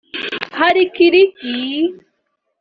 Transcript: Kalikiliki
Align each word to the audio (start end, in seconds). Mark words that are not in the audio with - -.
Kalikiliki 0.55 1.23